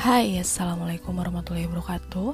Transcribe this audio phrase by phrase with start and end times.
[0.00, 2.32] Hai, Assalamualaikum warahmatullahi wabarakatuh.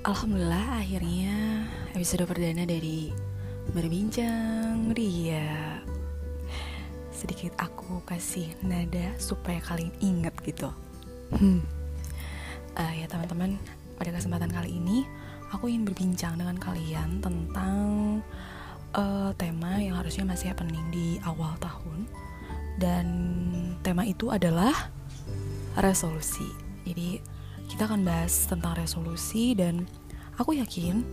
[0.00, 3.12] Alhamdulillah akhirnya episode perdana dari
[3.76, 5.76] Berbincang Ria.
[7.12, 10.72] Sedikit aku kasih nada supaya kalian inget gitu.
[11.36, 11.60] Hmm.
[12.80, 13.60] uh, Ya teman-teman,
[14.00, 15.04] pada kesempatan kali ini
[15.52, 17.80] Aku ingin berbincang dengan kalian tentang
[18.96, 22.08] uh, tema yang harusnya masih happening di awal tahun.
[22.80, 23.06] Dan
[23.84, 24.96] tema itu adalah
[25.80, 26.48] resolusi.
[26.84, 27.22] Jadi
[27.68, 29.84] kita akan bahas tentang resolusi dan
[30.40, 31.04] aku yakin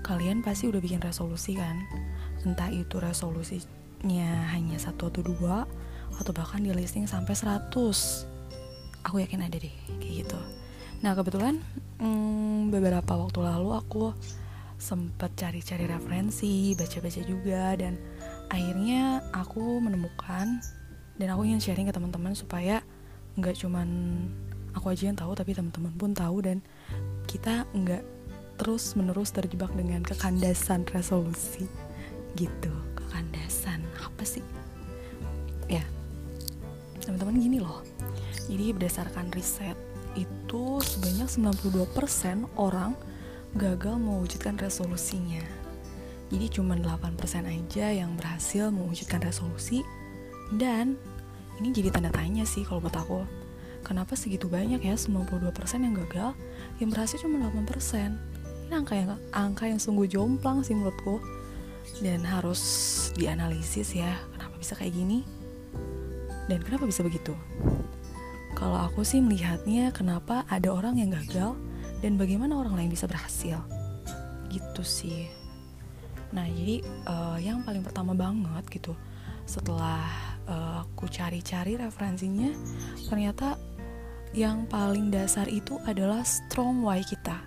[0.00, 1.76] kalian pasti udah bikin resolusi kan.
[2.42, 5.68] Entah itu resolusinya hanya satu atau dua
[6.16, 7.70] atau bahkan di listing sampai 100.
[9.06, 10.40] Aku yakin ada deh kayak gitu.
[11.00, 11.60] Nah kebetulan
[12.00, 14.12] hmm, beberapa waktu lalu aku
[14.80, 18.00] sempat cari-cari referensi, baca-baca juga dan
[18.48, 20.60] akhirnya aku menemukan
[21.20, 22.80] dan aku ingin sharing ke teman-teman supaya
[23.38, 23.88] nggak cuman
[24.74, 26.58] aku aja yang tahu tapi teman-teman pun tahu dan
[27.26, 28.02] kita nggak
[28.58, 31.66] terus menerus terjebak dengan kekandasan resolusi
[32.36, 32.72] gitu.
[32.98, 34.44] Kekandasan apa sih?
[35.66, 35.82] Ya
[37.02, 37.82] teman-teman gini loh.
[38.46, 39.78] Jadi berdasarkan riset
[40.18, 42.98] itu sebanyak 92% orang
[43.54, 45.42] gagal mewujudkan resolusinya.
[46.30, 49.82] Jadi cuma 8% aja yang berhasil mewujudkan resolusi
[50.54, 50.94] dan
[51.60, 53.22] ini jadi tanda tanya sih kalau buat aku.
[53.84, 55.52] Kenapa segitu banyak ya 92%
[55.84, 56.32] yang gagal?
[56.80, 61.18] Yang berhasil cuma 8% ini angka yang angka yang sungguh jomplang sih menurutku.
[61.98, 62.62] Dan harus
[63.18, 65.26] dianalisis ya kenapa bisa kayak gini?
[66.46, 67.34] Dan kenapa bisa begitu?
[68.54, 71.58] Kalau aku sih melihatnya kenapa ada orang yang gagal
[71.98, 73.58] dan bagaimana orang lain bisa berhasil?
[74.46, 75.26] Gitu sih.
[76.30, 78.94] Nah jadi uh, yang paling pertama banget gitu
[79.50, 80.06] setelah
[80.50, 82.50] aku cari-cari referensinya
[83.06, 83.56] ternyata
[84.30, 87.42] yang paling dasar itu adalah strong why kita.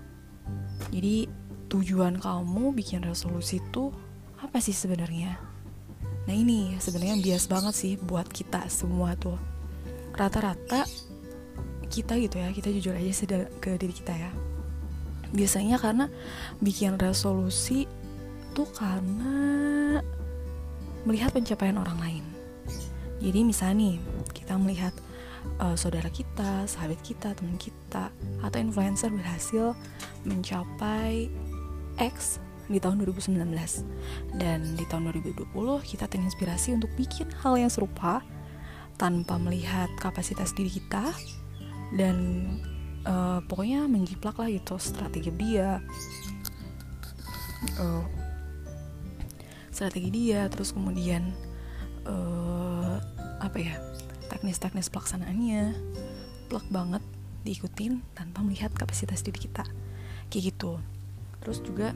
[0.91, 1.27] Jadi
[1.71, 3.91] tujuan kamu bikin resolusi itu
[4.39, 5.39] apa sih sebenarnya?
[6.27, 9.39] Nah ini sebenarnya bias banget sih buat kita semua tuh.
[10.13, 10.83] Rata-rata
[11.87, 13.11] kita gitu ya kita jujur aja
[13.63, 14.31] ke diri kita ya.
[15.31, 16.11] Biasanya karena
[16.59, 17.87] bikin resolusi
[18.53, 19.97] tuh karena
[21.07, 22.32] melihat pencapaian orang lain
[23.23, 23.95] jadi misalnya nih
[24.35, 24.91] kita melihat
[25.63, 28.11] uh, saudara kita, sahabat kita, teman kita
[28.43, 29.71] atau influencer berhasil
[30.27, 31.31] mencapai
[31.95, 33.39] X di tahun 2019
[34.39, 35.51] dan di tahun 2020
[35.83, 38.23] kita terinspirasi untuk bikin hal yang serupa
[38.95, 41.11] tanpa melihat kapasitas diri kita
[41.95, 42.15] dan
[43.03, 45.79] uh, pokoknya menjiplak lah gitu strategi dia.
[47.79, 48.03] Uh,
[49.73, 51.33] strategi dia terus kemudian
[52.07, 52.52] uh,
[53.53, 53.77] apa ya
[54.33, 55.77] teknis-teknis pelaksanaannya
[56.49, 57.05] plek banget
[57.45, 59.61] diikutin tanpa melihat kapasitas diri kita.
[60.33, 60.81] Kayak gitu.
[61.37, 61.93] Terus juga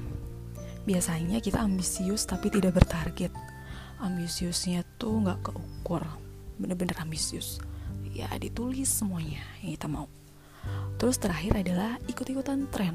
[0.85, 3.33] biasanya kita ambisius tapi tidak bertarget.
[3.97, 6.05] Ambisiusnya tuh nggak keukur.
[6.61, 7.57] Bener-bener ambisius.
[8.05, 10.05] Ya ditulis semuanya yang kita mau.
[11.01, 12.93] Terus terakhir adalah ikut-ikutan tren.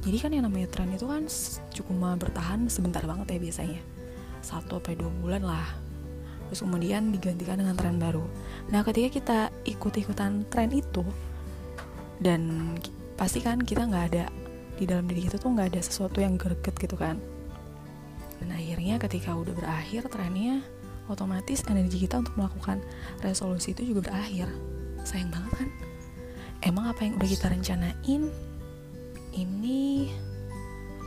[0.00, 1.28] Jadi kan yang namanya tren itu kan
[1.76, 3.80] cukup bertahan sebentar banget ya biasanya.
[4.40, 5.89] Satu sampai dua bulan lah
[6.50, 8.26] terus kemudian digantikan dengan tren baru.
[8.74, 11.06] Nah ketika kita ikut-ikutan tren itu
[12.18, 12.74] dan
[13.14, 14.26] pasti kan kita nggak ada
[14.74, 17.22] di dalam diri kita tuh nggak ada sesuatu yang greget gitu kan.
[18.42, 20.66] Dan akhirnya ketika udah berakhir trennya
[21.06, 22.82] otomatis energi kita untuk melakukan
[23.22, 24.50] resolusi itu juga berakhir.
[25.06, 25.68] Sayang banget kan?
[26.66, 28.22] Emang apa yang udah kita rencanain
[29.38, 30.10] ini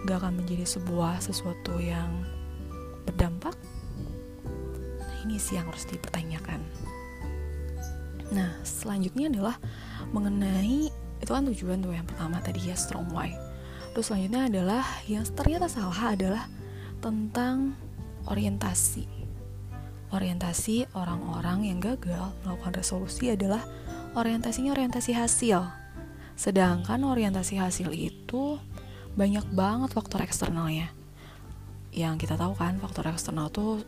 [0.07, 2.23] gak akan menjadi sebuah sesuatu yang
[3.03, 3.55] berdampak
[5.23, 6.59] ini sih yang harus dipertanyakan.
[8.35, 9.55] Nah selanjutnya adalah
[10.11, 10.91] mengenai
[11.23, 13.31] itu kan tujuan tuh yang pertama tadi ya strong why.
[13.95, 16.43] Terus selanjutnya adalah yang ternyata salah adalah
[16.99, 17.77] tentang
[18.27, 19.07] orientasi.
[20.13, 23.63] Orientasi orang-orang yang gagal melakukan resolusi adalah
[24.13, 25.63] orientasinya orientasi hasil.
[26.37, 28.57] Sedangkan orientasi hasil itu
[29.13, 30.89] banyak banget faktor eksternalnya.
[31.93, 33.85] Yang kita tahu kan faktor eksternal tuh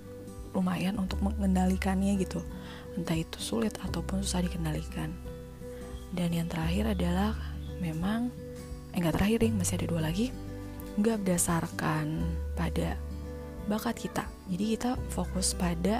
[0.56, 2.40] lumayan untuk mengendalikannya gitu.
[2.96, 5.12] Entah itu sulit ataupun susah dikendalikan.
[6.16, 7.36] Dan yang terakhir adalah
[7.84, 8.32] memang
[8.96, 10.32] eh enggak terakhir nih masih ada dua lagi
[10.96, 12.24] nggak berdasarkan
[12.56, 12.96] pada
[13.68, 14.24] bakat kita.
[14.48, 16.00] Jadi kita fokus pada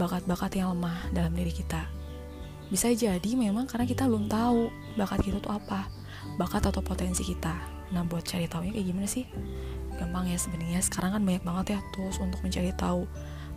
[0.00, 1.84] bakat-bakat yang lemah dalam diri kita.
[2.72, 5.86] Bisa jadi memang karena kita belum tahu bakat kita tuh apa
[6.40, 7.52] bakat atau potensi kita.
[7.92, 9.28] Nah buat cari tahunya kayak gimana sih?
[10.00, 10.80] Gampang ya sebenarnya.
[10.80, 13.04] Sekarang kan banyak banget ya tools untuk mencari tahu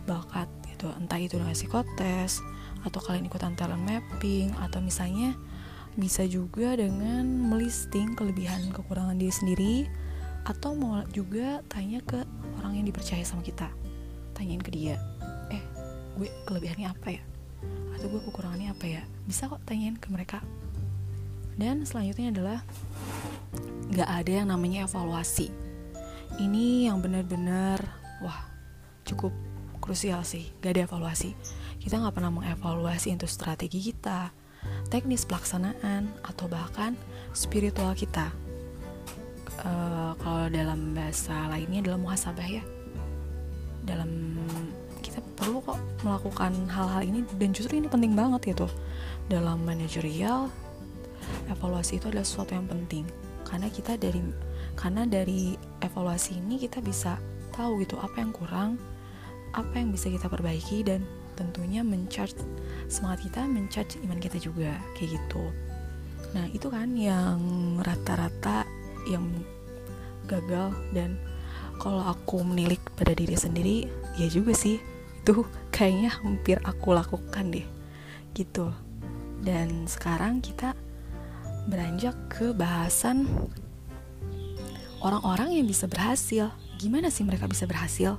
[0.08, 2.40] bakat gitu entah itu dengan psikotes
[2.86, 5.36] atau kalian ikutan talent mapping atau misalnya
[5.98, 9.74] bisa juga dengan melisting kelebihan kekurangan diri sendiri
[10.46, 12.22] atau mau juga tanya ke
[12.62, 13.66] orang yang dipercaya sama kita.
[14.32, 14.96] Tanyain ke dia
[15.50, 15.62] eh
[16.14, 17.22] gue kelebihannya apa ya?
[17.98, 19.02] Atau gue kekurangannya apa ya?
[19.26, 20.38] Bisa kok tanyain ke mereka.
[21.58, 22.58] Dan selanjutnya adalah
[23.90, 25.50] gak ada yang namanya evaluasi.
[26.38, 27.82] Ini yang benar-benar
[28.22, 28.46] wah
[29.02, 29.34] cukup
[29.88, 31.32] krusial sih gak ada evaluasi.
[31.80, 34.28] Kita nggak pernah mengevaluasi untuk strategi kita
[34.92, 36.92] teknis pelaksanaan atau bahkan
[37.32, 38.28] spiritual kita.
[39.64, 42.60] Uh, kalau dalam bahasa lainnya adalah muhasabah ya.
[43.88, 44.36] Dalam
[45.00, 48.68] kita perlu kok melakukan hal-hal ini dan justru ini penting banget gitu.
[49.32, 50.52] Dalam manajerial
[51.48, 53.08] evaluasi itu adalah sesuatu yang penting.
[53.48, 54.20] Karena kita dari
[54.76, 57.16] karena dari evaluasi ini kita bisa
[57.56, 58.76] tahu gitu apa yang kurang
[59.54, 61.04] apa yang bisa kita perbaiki dan
[61.38, 62.34] tentunya mencharge
[62.90, 65.44] semangat kita mencharge iman kita juga kayak gitu.
[66.34, 67.38] Nah itu kan yang
[67.80, 68.66] rata-rata
[69.06, 69.24] yang
[70.26, 71.16] gagal dan
[71.78, 73.76] kalau aku menilik pada diri sendiri
[74.18, 74.82] ya juga sih.
[75.22, 77.66] Itu kayaknya hampir aku lakukan deh
[78.34, 78.74] gitu.
[79.38, 80.74] Dan sekarang kita
[81.70, 83.30] beranjak ke bahasan
[84.98, 86.50] orang-orang yang bisa berhasil.
[86.82, 88.18] Gimana sih mereka bisa berhasil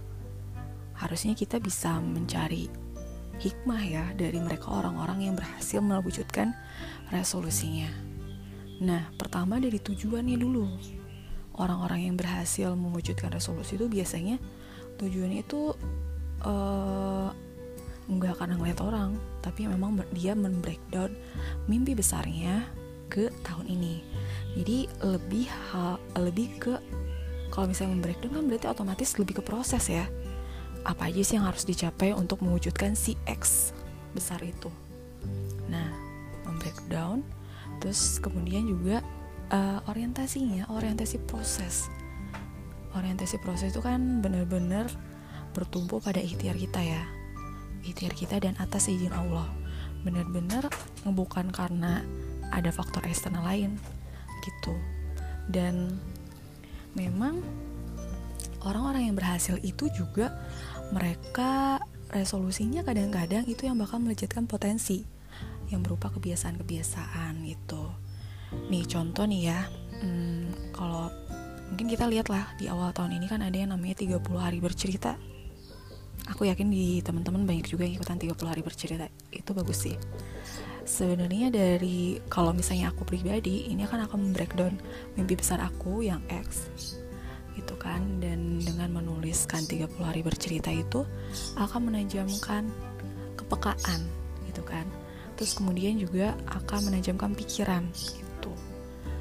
[1.00, 2.68] harusnya kita bisa mencari
[3.40, 6.52] hikmah ya dari mereka orang-orang yang berhasil mewujudkan
[7.08, 7.88] resolusinya.
[8.84, 10.68] Nah, pertama dari tujuannya dulu.
[11.56, 14.40] Orang-orang yang berhasil mewujudkan resolusi itu biasanya
[15.00, 15.76] tujuannya itu
[16.44, 17.32] uh,
[18.08, 21.16] nggak karena ngeliat orang, tapi memang dia men-breakdown
[21.68, 22.68] mimpi besarnya
[23.12, 24.04] ke tahun ini.
[24.56, 26.76] Jadi lebih hal, lebih ke
[27.52, 30.08] kalau misalnya men-breakdown kan berarti otomatis lebih ke proses ya
[30.88, 33.72] apa aja sih yang harus dicapai untuk mewujudkan si X
[34.16, 34.72] besar itu.
[35.70, 35.92] Nah,
[36.48, 37.22] membreakdown,
[37.84, 39.04] terus kemudian juga
[39.54, 41.92] uh, orientasinya, orientasi proses.
[42.98, 44.90] Orientasi proses itu kan benar-benar
[45.54, 47.04] bertumpu pada ikhtiar kita ya,
[47.86, 49.46] ikhtiar kita dan atas izin Allah.
[50.02, 50.72] Benar-benar
[51.06, 52.02] bukan karena
[52.50, 53.78] ada faktor eksternal lain
[54.42, 54.74] gitu.
[55.50, 56.00] Dan
[56.98, 57.42] memang
[58.66, 60.34] orang-orang yang berhasil itu juga
[60.90, 61.78] mereka
[62.10, 65.06] resolusinya kadang-kadang itu yang bakal melejitkan potensi
[65.70, 67.94] yang berupa kebiasaan-kebiasaan gitu.
[68.74, 69.60] Nih contoh nih ya,
[70.02, 71.14] hmm, kalau
[71.70, 75.14] mungkin kita lihat lah di awal tahun ini kan ada yang namanya 30 hari bercerita.
[76.34, 79.06] Aku yakin di teman-teman banyak juga yang ikutan 30 hari bercerita.
[79.30, 79.98] Itu bagus sih.
[80.90, 84.74] Sebenarnya dari kalau misalnya aku pribadi, ini akan akan breakdown
[85.14, 86.66] mimpi besar aku yang X
[87.60, 88.00] gitu kan.
[88.24, 91.04] Dan dengan menuliskan 30 hari bercerita itu
[91.60, 92.72] akan menajamkan
[93.36, 94.02] kepekaan
[94.48, 94.88] gitu kan.
[95.36, 98.52] Terus kemudian juga akan menajamkan pikiran gitu.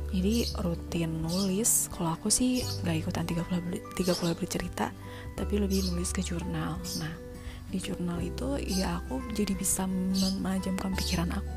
[0.09, 4.87] Jadi rutin nulis kalau aku sih nggak ikutan 30 30 hari bercerita
[5.37, 6.81] tapi lebih nulis ke jurnal.
[6.99, 7.15] Nah
[7.69, 9.85] di jurnal itu ya aku jadi bisa
[10.41, 11.57] menajamkan pikiran aku.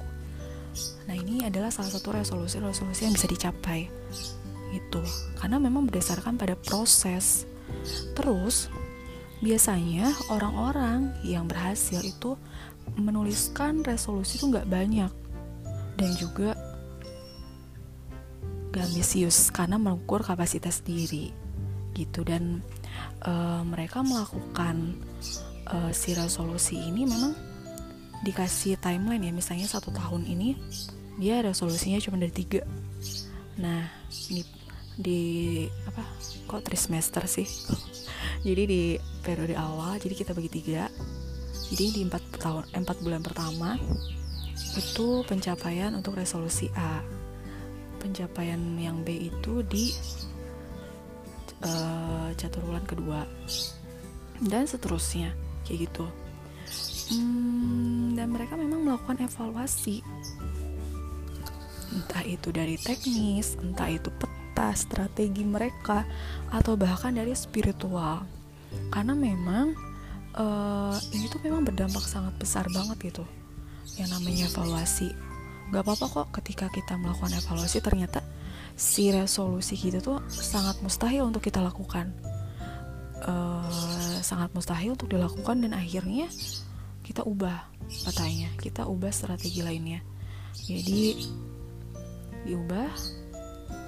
[1.08, 3.88] Nah ini adalah salah satu resolusi-resolusi yang bisa dicapai
[4.72, 5.04] gitu.
[5.38, 7.46] Karena memang berdasarkan pada proses.
[8.18, 8.68] Terus
[9.42, 12.36] biasanya orang-orang yang berhasil itu
[12.98, 15.12] menuliskan resolusi itu nggak banyak.
[16.00, 16.58] Dan juga
[18.72, 21.36] gak ambisius karena mengukur kapasitas diri
[21.94, 22.24] gitu.
[22.24, 22.64] Dan
[23.28, 24.98] uh, mereka melakukan
[25.68, 27.36] uh, si resolusi ini memang
[28.24, 29.34] dikasih timeline ya.
[29.34, 30.58] Misalnya satu tahun ini
[31.20, 32.64] dia resolusinya cuma dari tiga.
[33.60, 33.86] Nah
[34.32, 34.42] ini
[35.02, 36.06] di apa
[36.46, 37.50] kok trimester sih?
[38.48, 38.82] Jadi di
[39.22, 40.90] periode awal jadi kita bagi tiga.
[41.70, 43.78] Jadi di empat tahun empat bulan pertama
[44.74, 47.06] itu pencapaian untuk resolusi A.
[48.02, 49.94] Pencapaian yang B itu di
[51.62, 53.22] uh, catur bulan kedua.
[54.42, 55.38] Dan seterusnya
[55.70, 56.06] kayak gitu.
[57.14, 60.02] Hmm, dan mereka memang melakukan evaluasi.
[61.94, 66.06] Entah itu dari teknis entah itu peta kata strategi mereka
[66.54, 68.22] atau bahkan dari spiritual.
[68.94, 69.74] Karena memang
[70.38, 73.26] uh, ini tuh memang berdampak sangat besar banget gitu.
[73.98, 75.10] Yang namanya evaluasi.
[75.74, 78.22] Gak apa-apa kok ketika kita melakukan evaluasi ternyata
[78.78, 82.14] si resolusi kita tuh sangat mustahil untuk kita lakukan.
[83.26, 86.30] Uh, sangat mustahil untuk dilakukan dan akhirnya
[87.02, 87.70] kita ubah
[88.06, 90.06] katanya kita ubah strategi lainnya.
[90.54, 91.18] Jadi
[92.46, 92.90] diubah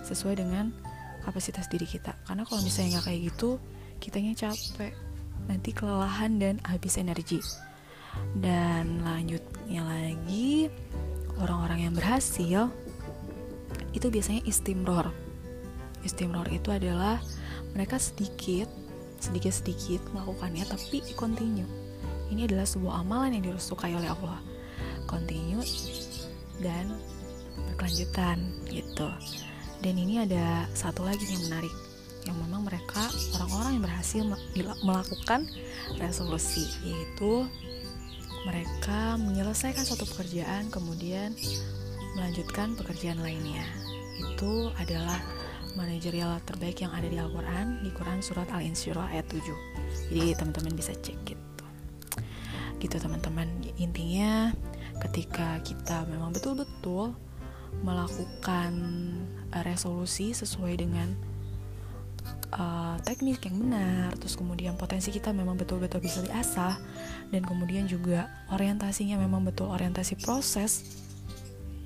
[0.04, 0.76] sesuai dengan
[1.24, 2.14] kapasitas diri kita.
[2.28, 3.50] Karena kalau misalnya nggak kayak gitu
[4.04, 4.94] kitanya capek.
[5.48, 7.40] Nanti kelelahan dan habis energi.
[8.38, 10.70] Dan lanjutnya lagi
[11.42, 12.70] orang-orang yang berhasil
[13.96, 15.10] itu biasanya istimror.
[16.04, 17.24] Istimror itu adalah
[17.74, 18.70] mereka sedikit
[19.24, 21.66] sedikit-sedikit melakukannya tapi continue.
[22.28, 24.44] Ini adalah sebuah amalan yang disukai oleh Allah.
[25.08, 25.64] Continue
[26.60, 26.92] dan
[27.72, 29.08] berkelanjutan gitu
[29.84, 31.76] dan ini ada satu lagi yang menarik
[32.24, 34.22] yang memang mereka orang-orang yang berhasil
[34.88, 35.44] melakukan
[36.00, 37.44] resolusi yaitu
[38.48, 41.36] mereka menyelesaikan satu pekerjaan kemudian
[42.16, 43.64] melanjutkan pekerjaan lainnya.
[44.24, 45.20] Itu adalah
[45.76, 49.42] manajerial terbaik yang ada di Al-Quran di Quran surat Al-Insyirah ayat 7
[50.14, 51.66] jadi teman-teman bisa cek gitu.
[52.80, 53.50] Gitu teman-teman.
[53.80, 54.54] Intinya
[55.10, 57.18] ketika kita memang betul-betul
[57.82, 58.72] melakukan
[59.50, 61.10] uh, resolusi sesuai dengan
[62.54, 64.14] uh, teknik yang benar.
[64.22, 66.78] Terus kemudian potensi kita memang betul-betul bisa diasah.
[67.34, 69.74] Dan kemudian juga orientasinya memang betul.
[69.74, 71.02] Orientasi proses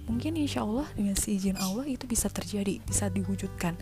[0.08, 3.76] mungkin insya Allah dengan si izin Allah itu bisa terjadi bisa diwujudkan.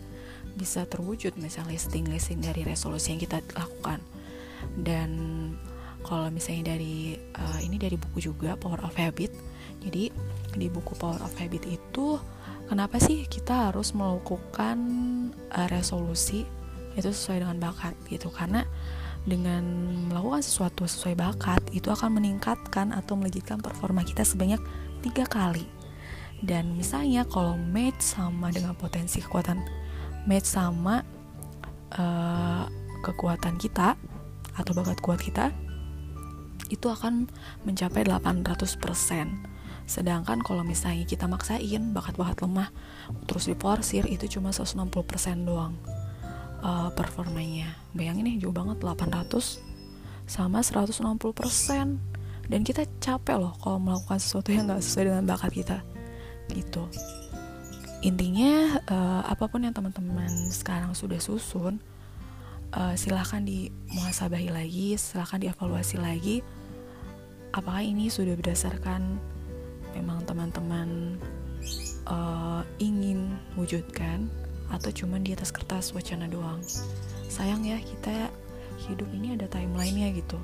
[0.56, 4.00] Bisa terwujud misalnya listing listing dari resolusi yang kita lakukan.
[4.78, 5.10] Dan
[6.06, 9.34] kalau misalnya dari uh, ini dari buku juga Power of Habit.
[9.82, 10.10] Jadi
[10.56, 12.16] di buku Power of Habit itu
[12.66, 14.78] kenapa sih kita harus melakukan
[15.52, 16.48] uh, resolusi
[16.96, 18.32] itu sesuai dengan bakat gitu?
[18.32, 18.64] Karena
[19.26, 19.62] dengan
[20.08, 24.58] melakukan sesuatu sesuai bakat itu akan meningkatkan atau melejitkan performa kita sebanyak
[25.04, 25.68] tiga kali.
[26.40, 29.60] Dan misalnya kalau match sama dengan potensi kekuatan
[30.28, 31.00] match sama
[31.96, 32.64] uh,
[33.02, 33.96] kekuatan kita
[34.56, 35.52] atau bakat kuat kita
[36.66, 37.30] itu akan
[37.62, 39.55] mencapai 800%
[39.86, 42.74] sedangkan kalau misalnya kita maksain bakat-bakat lemah
[43.30, 44.90] terus diporsir itu cuma 160%
[45.46, 45.78] doang
[46.60, 47.70] uh, performanya.
[47.94, 49.62] Bayangin nih jauh banget 800
[50.26, 50.98] sama 160%
[52.50, 55.78] dan kita capek loh kalau melakukan sesuatu yang gak sesuai dengan bakat kita
[56.50, 56.86] gitu.
[58.02, 61.82] Intinya uh, apa pun yang teman-teman sekarang sudah susun
[62.74, 66.36] uh, silahkan dimuhasabahi lagi silahkan dievaluasi lagi
[67.50, 69.18] apakah ini sudah berdasarkan
[69.96, 71.16] memang teman-teman
[72.06, 74.28] uh, ingin wujudkan
[74.68, 76.60] atau cuma di atas kertas wacana doang
[77.30, 78.28] sayang ya kita
[78.86, 80.36] hidup ini ada timelinenya gitu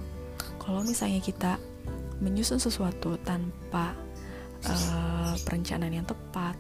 [0.63, 1.59] kalau misalnya kita
[2.23, 3.99] menyusun sesuatu tanpa
[4.71, 6.55] uh, perencanaan yang tepat,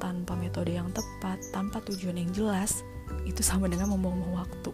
[0.00, 2.80] tanpa metode yang tepat, tanpa tujuan yang jelas,
[3.28, 4.72] itu sama dengan membuang waktu,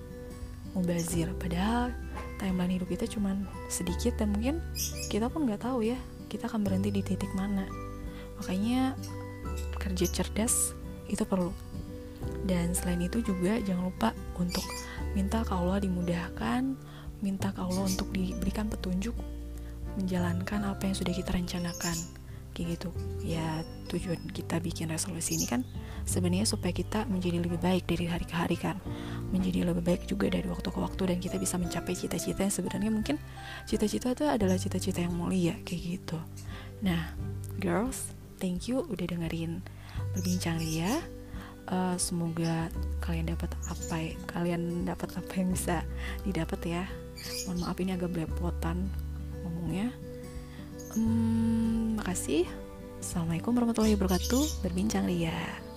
[0.79, 1.35] mubazir.
[1.43, 1.91] Padahal
[2.39, 3.35] timeline hidup kita cuma
[3.67, 4.63] sedikit dan mungkin
[5.11, 5.99] kita pun nggak tahu ya
[6.29, 7.65] kita akan berhenti di titik mana.
[8.39, 8.95] Makanya
[9.81, 10.77] kerja cerdas
[11.09, 11.51] itu perlu.
[12.45, 14.65] Dan selain itu juga jangan lupa untuk
[15.17, 16.77] minta ke Allah dimudahkan,
[17.25, 19.17] minta ke Allah untuk diberikan petunjuk
[19.99, 21.97] menjalankan apa yang sudah kita rencanakan
[22.55, 22.91] kayak gitu
[23.23, 25.63] ya tujuan kita bikin resolusi ini kan
[26.07, 28.79] sebenarnya supaya kita menjadi lebih baik dari hari ke hari kan
[29.29, 32.91] menjadi lebih baik juga dari waktu ke waktu dan kita bisa mencapai cita-cita yang sebenarnya
[32.93, 33.17] mungkin
[33.69, 36.19] cita-cita itu adalah cita-cita yang mulia kayak gitu
[36.81, 37.13] nah
[37.61, 39.61] girls thank you udah dengerin
[40.17, 41.03] berbincang Ria
[41.69, 42.73] uh, semoga
[43.05, 45.85] kalian dapat apa ya, kalian dapat apa yang bisa
[46.25, 46.85] didapat ya
[47.47, 48.89] mohon maaf ini agak belepotan
[49.45, 49.91] ngomongnya
[50.97, 52.49] Hmm, makasih.
[52.99, 54.65] Assalamualaikum warahmatullahi wabarakatuh.
[54.65, 55.68] Berbincang Ria.